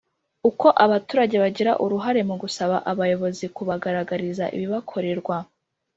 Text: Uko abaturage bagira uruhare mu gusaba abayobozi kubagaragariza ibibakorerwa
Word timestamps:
Uko 0.49 0.67
abaturage 0.85 1.35
bagira 1.43 1.71
uruhare 1.83 2.21
mu 2.29 2.35
gusaba 2.43 2.75
abayobozi 2.91 3.45
kubagaragariza 3.55 4.45
ibibakorerwa 4.55 5.37